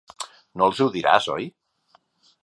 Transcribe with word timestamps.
No 0.61 0.69
els 0.69 0.79
ho 0.85 0.87
diràs, 0.95 1.27
oi? 1.33 1.45